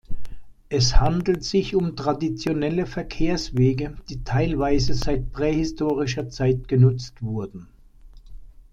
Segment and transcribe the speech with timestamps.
[0.69, 7.67] Es handelt sich um traditionelle Verkehrswege, die teilweise seit prähistorischer Zeit genutzt wurden.